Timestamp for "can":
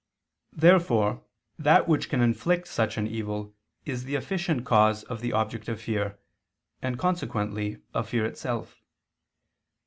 2.09-2.21